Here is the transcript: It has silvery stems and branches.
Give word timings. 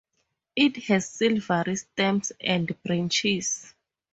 It 0.55 0.77
has 0.85 1.07
silvery 1.07 1.75
stems 1.75 2.31
and 2.39 2.75
branches. 2.81 3.71